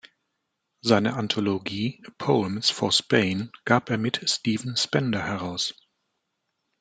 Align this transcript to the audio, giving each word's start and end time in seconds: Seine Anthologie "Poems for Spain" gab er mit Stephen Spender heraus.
Seine 0.83 1.13
Anthologie 1.13 2.03
"Poems 2.17 2.71
for 2.71 2.91
Spain" 2.91 3.51
gab 3.65 3.91
er 3.91 3.99
mit 3.99 4.27
Stephen 4.27 4.75
Spender 4.75 5.23
heraus. 5.27 5.75